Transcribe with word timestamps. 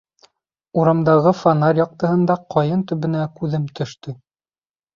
Урамдағы 0.83 1.33
фонарь 1.41 1.81
яҡтыһында 1.81 2.39
ҡайын 2.57 2.83
төбөнә 2.93 3.25
күҙем 3.39 3.71
төштө. 3.79 4.19